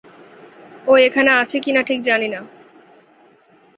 ও 0.87 0.97
এখানে 0.97 1.31
আছে 1.31 1.57
কিনা 1.59 1.81
ঠিক 1.83 1.99
জানি 2.01 2.27
না! 2.27 2.39